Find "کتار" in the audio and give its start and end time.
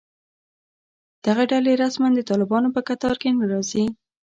2.87-3.15